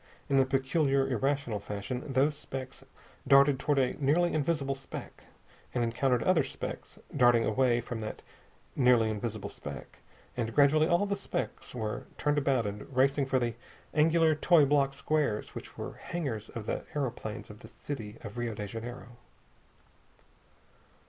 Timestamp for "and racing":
12.65-13.27